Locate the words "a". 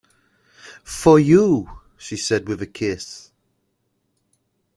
2.59-2.65